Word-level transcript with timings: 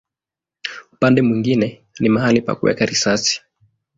Upande 0.93 1.21
mwingine 1.21 1.81
ni 1.99 2.09
mahali 2.09 2.41
pa 2.41 2.55
kuweka 2.55 2.85
risasi. 2.85 3.41